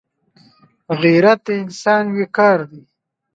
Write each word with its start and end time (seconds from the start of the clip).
غیرت 1.01 1.39
د 1.45 1.47
انسان 1.63 2.03
وقار 2.17 2.59
دی 2.69 2.81